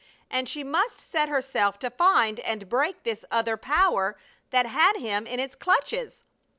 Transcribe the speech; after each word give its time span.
And 0.31 0.49
she 0.49 0.63
must 0.63 0.99
set 0.99 1.29
herself 1.29 1.77
to 1.77 1.91
find 1.91 2.39
and 2.39 2.67
break 2.67 3.03
this 3.03 3.23
other 3.29 3.55
power 3.55 4.17
that 4.49 4.65
had 4.65 4.95
him 4.97 5.27
in 5.27 5.39
its 5.39 5.53
clutches. 5.53 6.23